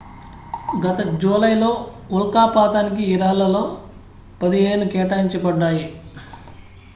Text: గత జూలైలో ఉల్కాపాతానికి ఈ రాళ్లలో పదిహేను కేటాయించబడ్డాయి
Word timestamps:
గత 0.75 1.01
జూలైలో 1.17 1.69
ఉల్కాపాతానికి 2.11 3.03
ఈ 3.03 3.15
రాళ్లలో 3.17 3.63
పదిహేను 4.41 4.87
కేటాయించబడ్డాయి 4.89 5.85